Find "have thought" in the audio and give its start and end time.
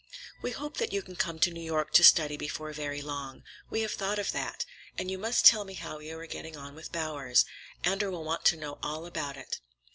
3.81-4.17